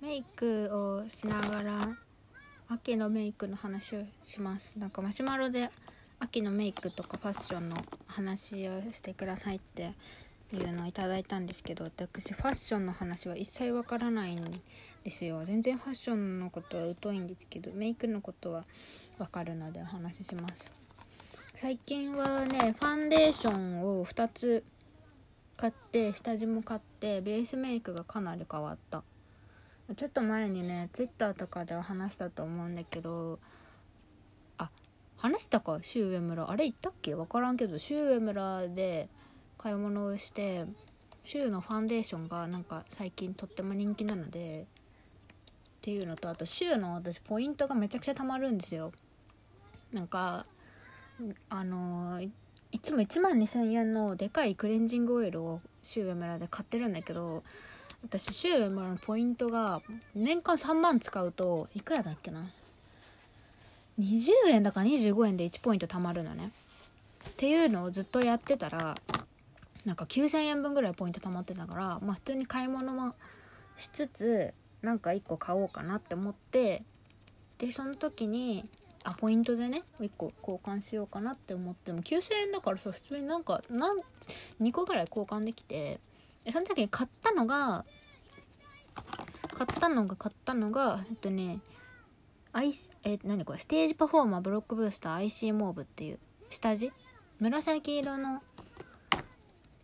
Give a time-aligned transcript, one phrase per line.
[0.00, 1.88] メイクをしながら
[2.68, 4.78] 秋のメイクの話をします。
[4.78, 5.70] なんかマシュマロで
[6.20, 7.76] 秋のメイクとかファッションの
[8.06, 9.94] 話をしてくださいって
[10.52, 14.62] いうのをいただいたんですけど私ファッションの話は一切わからないん
[15.02, 15.44] ですよ。
[15.44, 18.64] 全然ファッションのことは疎いんですけどメイクのことは
[19.18, 20.72] わかるのでお話しします。
[21.56, 24.62] 最近はねファンデーションを2つ
[25.56, 29.02] 買って下地も買ってベースメイクがかなり変わった。
[29.96, 33.38] ちょっと前にね Twitter とかでは話したと思うんだけど
[34.58, 34.70] あ
[35.16, 35.78] 話したか？
[35.80, 37.14] シュウエムラあれ言ったっけ？
[37.14, 39.08] 分からんけどシュウエムラで
[39.56, 40.66] 買い物をして
[41.24, 48.92] シュウのファンデーションがなんか最近とっても人気なのでっていうのとあとシュウの私ポイントがめちゃくちゃたまるんですよ。
[49.92, 50.44] なんか
[51.48, 52.20] あの
[52.70, 57.42] いつも1万2000円のでかいクレンジングオイルをシュウエムラで買ってるんだけど
[58.02, 59.82] 私シュウエムラのポイントが
[60.14, 62.48] 年間3万使うといくらだっけな
[63.98, 66.52] ？20円だか25円で1ポイント貯まるのね。
[67.28, 68.96] っていうのをずっとやってたら
[69.84, 73.14] なんか9,000円分ぐらいポイント貯まってたからまあ普通に買い物も
[73.76, 76.82] しつつなんか1個買おうかなって思って
[77.58, 78.64] でその時に
[79.04, 83.98] あポイントでね1個交換しようかなって思っても9,000円だからさ普通になんかなん
[84.60, 86.00] 2個ぐらい交換できて
[86.50, 87.84] その時に買ったのが
[89.54, 91.60] 買ったのが買ったのがえっとね
[92.52, 96.18] アイスえ何これステージパフォーマーブロックブースター IC モーブっていう
[96.50, 96.92] 下地？
[97.40, 98.42] 紫色の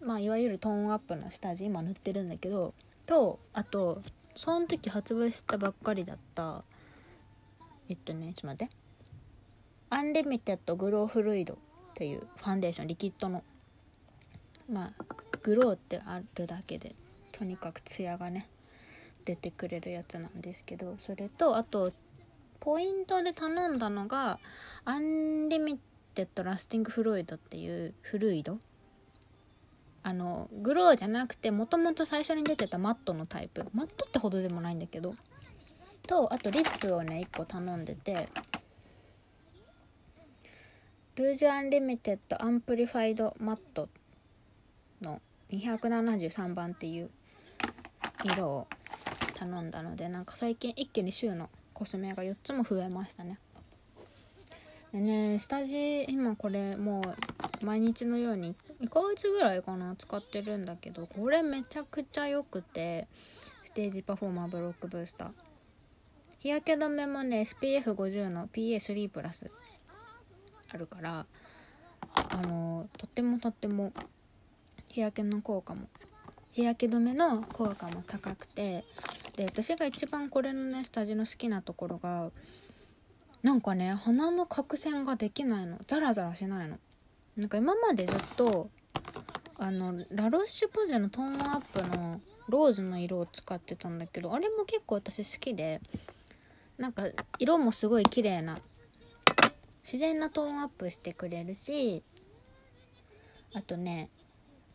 [0.00, 2.74] まあいわゆるトーンアップの下地今塗ってるんだけど
[3.06, 4.02] とあと
[4.36, 6.64] その時発売したばっかりだった
[7.88, 8.74] えっとねちょっと待って。
[9.90, 11.56] アンリミテッドグローフルイドっ
[11.94, 13.42] ていうファンデーションリキッドの。
[14.70, 15.04] まあ
[15.48, 16.94] グローってあるだけで
[17.32, 18.50] とにかくツヤがね
[19.24, 21.90] 出てくれるやつなんですけどそれとあと
[22.60, 24.40] ポイントで頼んだのが
[24.84, 25.78] アンリミ
[26.14, 28.58] テッドラスティングフルイドっていうフルイド。
[30.02, 33.64] あのグローじゃなくてもともと最初に出てたマットのタイプ。
[33.72, 35.14] マットってほどでもないんだけど。
[36.06, 38.28] とあとリップをね1個頼んでて。
[41.14, 43.88] ルージュアンリミテッドアンプリファイドマットの
[45.50, 47.10] 273番っていう
[48.24, 48.66] 色を
[49.34, 53.38] 頼んだのでなんか最近一気に週のコスメが4つも増えましたね。
[54.92, 57.02] でね下地今これも
[57.62, 63.06] う毎日のように1ヶ月ぐらいかな使ってるんだけどこれめちゃくちゃ良くて
[63.64, 65.30] ステージパフォーマーブロックブースター。
[66.40, 69.50] 日焼け止めもね SPF50 の PA3 プラス
[70.70, 71.26] あるから
[72.14, 73.92] あのとってもとっても
[74.98, 75.88] 日焼けの効果も。
[76.52, 78.84] 日焼け止めの効果も高くて。
[79.36, 82.32] で私が一番これのね下地の好きなところが
[83.44, 85.78] なんかね鼻の角栓ができないの。
[85.86, 86.78] ザラザラしないの。
[87.36, 88.70] なんか今までずっと
[89.56, 95.80] あのラロッシュポゼのトーンアップのローズの色を使ってたんだけどあれも結構私好きで
[96.76, 97.04] なんか
[97.38, 98.58] 色もすごい綺麗な
[99.84, 102.02] 自然なトーンアップしてくれるし
[103.54, 104.10] あとね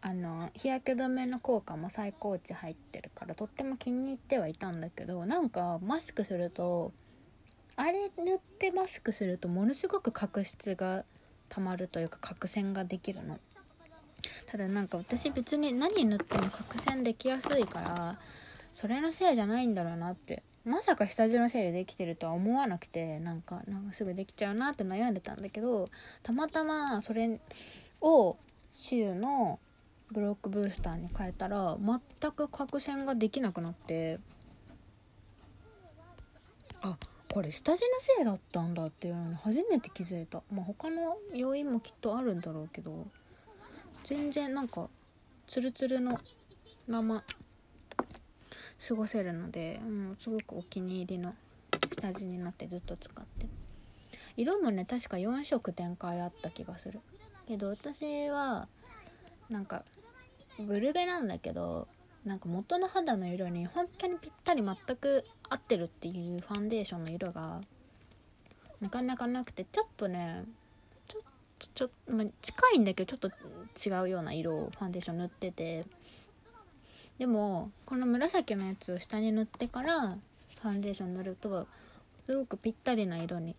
[0.00, 6.92] あの日焼け止めの効果も最高値入ってるからとっても気に入ってはいたんだけどなんかマスクすると
[7.74, 11.04] あれ塗ってマスクするとものすごく角質が
[11.48, 13.38] たまるというか角栓ができるの。
[14.46, 18.18] ただなんか私別に何塗っても角栓できやすいから
[18.72, 25.88] それのせいじゃないんだろうなってまさか下地のせいでできてるとは思わなくてなんかなんかすぐできちゃうなって悩んでたんだけど
[26.22, 27.40] たまたまそれ
[28.00, 28.36] を
[28.74, 29.60] 週の
[30.12, 34.20] ブロックブースターに変えたら全く角栓ができなくなって。
[36.80, 36.96] あ
[37.32, 40.42] これ下地のせいだったんだっていうのに初めて気づいた。
[40.52, 43.06] まあ他の要因もきっとあるんだろうけど。
[44.04, 44.88] 全然なんか
[45.46, 46.18] ツルツルの
[46.86, 47.22] まま
[48.88, 51.34] 過ごせるので、うん、すごくお気に入りの
[51.94, 53.46] 下地になってずっと使って。
[54.36, 57.00] 色もね確か4色展開あった気がする。
[57.46, 58.68] けど私は
[59.50, 59.84] なんか
[60.58, 61.88] ブルベなんだけど
[62.24, 67.60] なんか元の肌の色に本当にぴったり全く合ってるっていうファンデーションの色が
[68.80, 70.44] なかなかなくてちょっとね
[71.06, 71.28] ちょっと
[71.74, 75.84] ちょっと、まあ、近いんだけどちょっと違うような色をファンデーション塗ってて。
[77.18, 80.16] でもこの紫のやつを下に塗ってから
[80.62, 81.66] ファンデーション塗ると
[82.26, 83.56] すごくぴったりな色に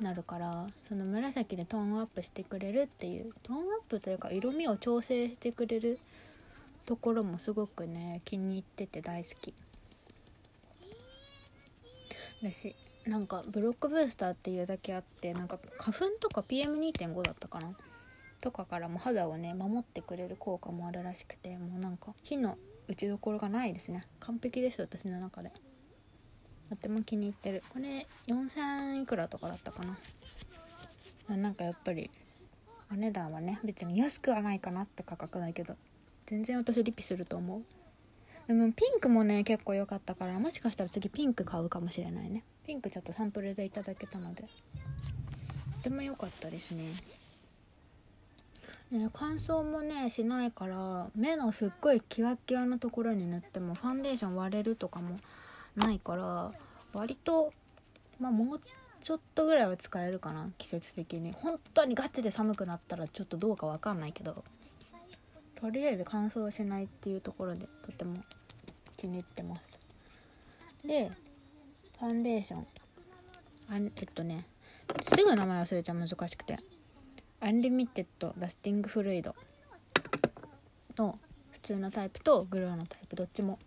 [0.00, 5.98] なるからその紫でトーンアップしてくれるっていうトーンアップというか色味を調整してくれる
[6.86, 9.52] ところもすごくね気に入ってて大好き。
[12.42, 12.74] だし
[13.04, 17.74] なんかブロックブースターっていうだけあってなんか花粉とか PM2.5 だったかな？
[18.40, 22.56] とかからも肌をね守ってくれる効果もあるらしくてもうなんか火の
[22.86, 24.06] 打ちどころがないですね。
[24.20, 25.50] 完璧です私の中で。
[26.68, 27.62] とても気に入ってる。
[27.70, 29.82] これ4000いくらとかだったか
[31.28, 31.36] な。
[31.36, 32.10] なんかやっぱり
[32.90, 35.76] お値段はね別に安くはないかなって価格だけど
[36.26, 37.62] 全然私リピすると思う。
[38.46, 42.44] でもピンクもね結構良かったからもしかしたら次ピンク買うかもしれないね。
[42.66, 44.44] ピンクちょっとサンプルでいただけたので。
[45.78, 46.84] とても良かったですね。
[48.90, 55.18] ね乾燥もねしないから目のすっごいキワキワのところに塗ってもファンデーション割れるとかも
[55.78, 56.52] ないから
[56.92, 57.52] 割と
[58.18, 58.60] まあもう
[59.00, 61.32] ちょっとぐらいは使えるかな季節的に。
[61.32, 64.44] 本当にガチで寒くなったらちょっとどうかわかんないけど
[65.60, 68.22] とりあえず乾燥しないっていうところでとても
[68.96, 69.78] 気に入ってます。
[70.84, 71.10] で
[71.98, 72.66] ファンデーション。
[73.70, 74.46] あえっとね
[75.02, 76.58] すぐ名前忘れちゃ難しくて
[77.40, 79.34] アンリミテッドラスティングフルイド
[80.96, 81.18] の
[81.50, 83.58] 普通のタイプとグローのタイプどっちも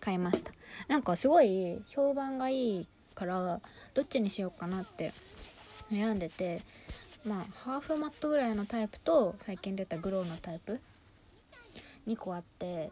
[0.00, 0.52] 買いました。
[0.88, 3.60] なんかすごい評判がいいから
[3.94, 5.12] どっちにしようかなって
[5.90, 6.62] 悩んでて
[7.24, 10.80] まあハーフマットぐらいのタイプと最近出たグローのタイプ
[12.06, 12.90] 2個あって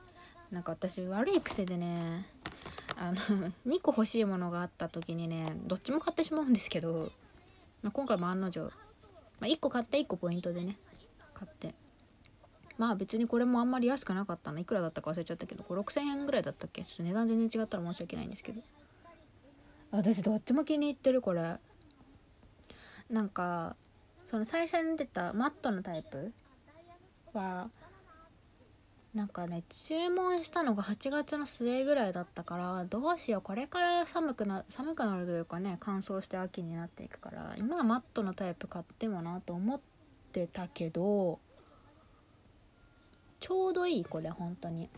[0.51, 2.27] なんか私悪い癖でね
[2.97, 3.17] あの
[3.67, 7.11] 2個欲しいものがあった時にねどっちも買ってしまうんですけど、
[7.83, 8.71] まあ、今回も案の定、ま
[9.43, 10.77] あ、1個買って1個ポイントでね
[11.33, 11.75] 買って
[12.79, 14.61] まあ別にこれもあんまり安くなかったの。
[14.61, 16.83] いくらだったか忘れちゃったけど5 6 0 0 0円ぐらいだったっけ？
[16.83, 18.63] ちょっと値段全然違ったら申し訳ないんですけど。
[19.91, 21.57] 私どっちも気に入ってるこれ。
[23.11, 23.77] なんか
[24.27, 26.33] その最初に出たマットのタイプ？
[27.35, 27.69] は
[29.15, 39.81] なんかね注文したのが8月の末ぐらいだったからどうしようこれから寒くな寒くなるというかね乾燥して秋になっていくから今はマットのタイプ買ってもなと思っ
[40.33, 41.41] てたけど
[43.41, 44.89] ちょうどいいこれ本当に。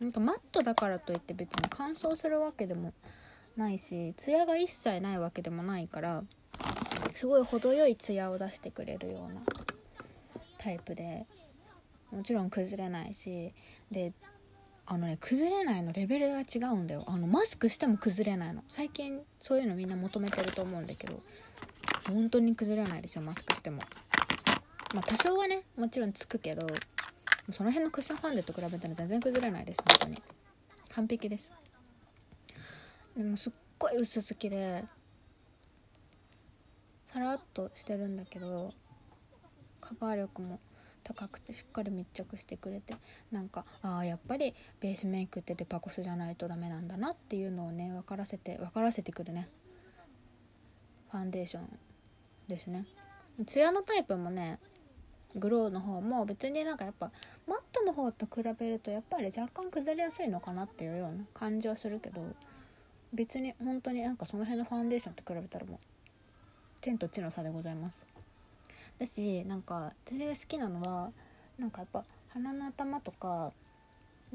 [0.00, 2.92] なんかマットだからといって別に乾燥するわけでも
[3.56, 6.24] ないしツヤが一切ないわけでもないから
[7.14, 9.40] すごい程よいツヤを出してくれるような
[10.58, 11.26] タイプで
[12.10, 13.52] もちろん崩れないし
[13.90, 14.12] で
[14.86, 17.04] あのね崩れないのレベルが違うんだよ。
[17.06, 18.62] あのマスクしても崩れないの。
[18.68, 21.22] 最近そういうのみんな求めてると思うんだけど
[22.06, 23.78] 本当に崩れないですよマスクしても。
[24.94, 26.66] まあ多少はねもちろんつくけど
[27.50, 30.22] その辺のクッションファンデと比べたら全然崩れないです本当に。
[30.94, 31.52] 完璧です。
[33.16, 34.84] でもすっごい薄付きで
[37.04, 38.72] さらっとしてるんだけど
[39.80, 40.58] カバー力も
[41.04, 42.94] 高くてしっかり密着してくれて
[43.30, 49.48] なんかああやっぱりベースメイクってデパコスじゃないとダメなんだなっていうのをね分からせて分からせてくるね。
[51.10, 51.78] ファンデーション
[52.48, 52.84] ですね。
[53.46, 54.58] ツヤのタイプもね
[55.36, 57.10] グローの方も別になんかやっぱ
[57.46, 62.22] マットの方と比べるとやっぱり若干崩れやすいのかなっていうような感じはするけど
[63.12, 65.78] 別に本当になんかその辺のファンデーションと比べたらもう
[66.80, 68.04] 天と地の差でございます。
[68.98, 71.10] だしなんか私が好きなのは
[71.58, 73.52] なんかやっぱ鼻の頭とか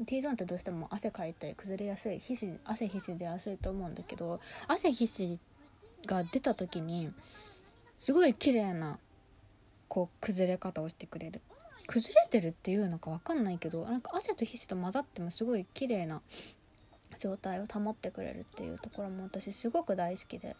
[0.06, 5.38] T ゾーンってどうしても汗かいて崩れやすい皮脂汗皮脂出やすいと思うんだけど汗皮脂
[6.06, 7.10] が出た時に
[7.98, 8.98] すごい綺麗な
[9.90, 11.42] こう崩れ方をしてくれる。
[11.86, 16.22] 崩れてるっていうのか分かんないけどなんか汗と皮脂と混ざってもすごい綺麗な
[17.18, 20.56] 状態を保ってくれるっていうところも私すごく大好きで。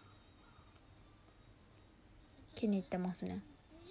[2.57, 3.41] 気に入ってますね。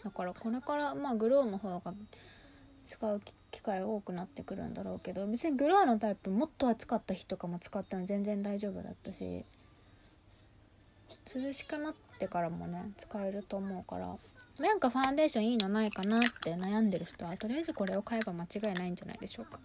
[0.04, 1.94] だからこれからまあグローの方が
[2.86, 9.46] 使う機会多くなってくるんだろうけど別にグローのタイプもっと暑かった日とかも使っても全然大丈夫だったし
[11.34, 14.16] 涼しくなってからもね使えると思うから。
[14.60, 19.60] なんかファンデーションいいのないかなって悩んでる人はとりあえずこれを買えば間違いないんじゃないでしょうか。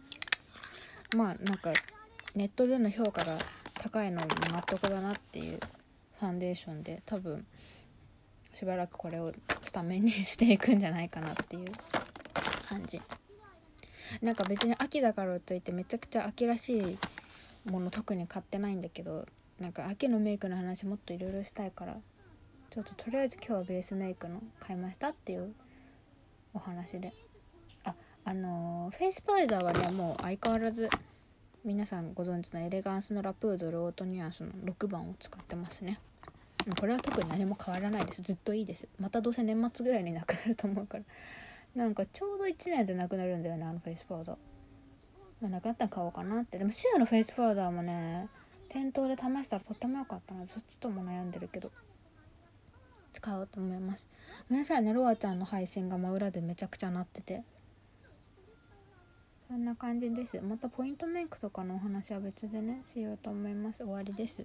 [1.16, 1.72] まあなんか
[2.34, 3.36] ネットでの評価が
[3.74, 5.58] 高いのも納得だなっていう
[6.18, 7.44] ファンデーションで多分
[8.54, 9.32] しばらくこれを
[9.64, 11.72] スタメンにしていくんじゃないかなっていう
[12.68, 13.00] 感じ。
[14.22, 16.98] なんか別に秋だからといってめちゃくちゃ秋らしい
[17.70, 19.26] もの特に買ってないんだけど
[19.58, 21.96] なんか秋のメイクの話もっといろいろしたいから。
[22.74, 25.54] ちょっととりあえず今日はベースメイクの買いましたっていう
[26.52, 27.12] お話で。
[27.84, 30.90] ああのー、フェイスパウダーはねもう相変わらず
[31.64, 36.00] 皆さんご存知のエレガンスのラプードルオートニュアンスの6番を使ってますね。
[36.80, 38.22] これは特に何も変わらないです。
[38.22, 38.88] ずっといいです。
[38.98, 41.04] またどうせ年末ぐらいになくなると思うから。
[41.76, 44.36] なんかちょうど1年でなくなるんだよねあのフェイスパウダー、
[45.40, 46.58] まあ、なくなったら買おうかなって。
[46.58, 48.28] でもシアのフェイスパウダーもね
[48.68, 51.70] 店頭で試したらとっても良かったのでそっちとも悩んでるけど。
[53.14, 54.06] 使おうと思います。
[54.50, 57.42] ごめんなさいねロアちゃんの配信が真裏でめちゃくちゃなってて。
[59.48, 60.40] そんな感じです。
[60.40, 63.78] またポイントメイクとかのお話は別でねしようと思います。
[63.78, 64.44] 終わりです。